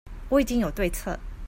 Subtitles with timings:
[0.29, 1.19] 我已經有對策